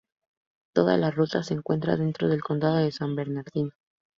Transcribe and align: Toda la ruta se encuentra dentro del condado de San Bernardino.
Toda 0.73 0.97
la 0.97 1.11
ruta 1.11 1.43
se 1.43 1.53
encuentra 1.53 1.95
dentro 1.95 2.27
del 2.27 2.41
condado 2.41 2.77
de 2.77 2.91
San 2.91 3.15
Bernardino. 3.15 3.69